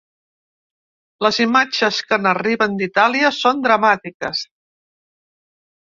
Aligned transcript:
Les 1.25 1.39
imatges 1.45 2.01
que 2.09 2.19
n’arriben 2.23 2.81
d’Itàlia 2.83 3.33
són 3.43 3.65
dramàtiques. 3.71 4.47